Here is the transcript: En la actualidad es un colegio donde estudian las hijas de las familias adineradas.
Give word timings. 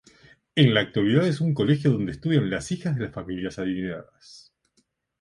En 0.55 0.73
la 0.73 0.81
actualidad 0.81 1.27
es 1.27 1.41
un 1.41 1.53
colegio 1.53 1.91
donde 1.91 2.13
estudian 2.13 2.49
las 2.49 2.71
hijas 2.71 2.95
de 2.95 3.03
las 3.03 3.13
familias 3.13 3.59
adineradas. 3.59 4.51